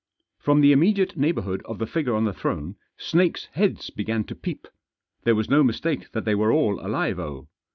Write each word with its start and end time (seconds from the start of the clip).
From 0.39 0.61
the 0.61 0.71
immediate 0.71 1.15
neighbourhood 1.15 1.61
of 1.65 1.77
the 1.77 1.85
figure 1.85 2.15
on 2.15 2.23
the 2.25 2.33
throne 2.33 2.75
snakes' 2.97 3.45
heads 3.51 3.91
began 3.91 4.23
to 4.23 4.35
peep. 4.35 4.67
There 5.25 5.35
was 5.35 5.47
no 5.47 5.61
mistake 5.61 6.11
that 6.13 6.25
they 6.25 6.33
were 6.33 6.51
all 6.51 6.83
alive 6.83 7.19
oh 7.19 7.47